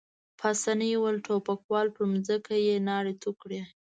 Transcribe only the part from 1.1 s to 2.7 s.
ټوپکوال، پر مځکه